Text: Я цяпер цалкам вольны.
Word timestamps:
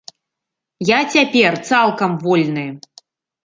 Я 0.91 0.99
цяпер 1.17 1.59
цалкам 1.69 2.19
вольны. 2.27 2.69